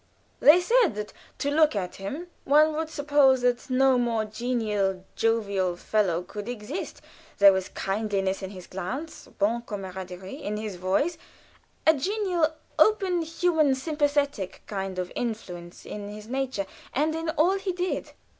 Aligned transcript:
They 0.39 0.59
said 0.61 0.95
that 0.95 1.13
to 1.37 1.51
look 1.51 1.75
at 1.75 1.97
him 1.97 2.25
one 2.43 2.73
would 2.75 2.89
suppose 2.89 3.41
that 3.41 3.69
no 3.69 3.99
more 3.99 4.25
genial, 4.25 5.05
jovial 5.15 5.75
fellow 5.75 6.23
could 6.23 6.49
exist 6.49 7.01
there 7.37 7.53
was 7.53 7.69
kindliness 7.69 8.41
in 8.41 8.49
his 8.49 8.65
glance, 8.65 9.27
bon 9.27 9.61
camaraderie 9.61 10.41
in 10.41 10.57
his 10.57 10.77
voice, 10.77 11.19
a 11.85 11.93
genial, 11.93 12.47
open, 12.79 13.21
human 13.21 13.75
sympathetic 13.75 14.63
kind 14.65 14.97
of 14.97 15.11
influence 15.15 15.85
in 15.85 16.09
his 16.09 16.27
nature, 16.27 16.65
and 16.95 17.13
in 17.13 17.29
all 17.37 17.59
he 17.59 17.71
did. 17.71 18.13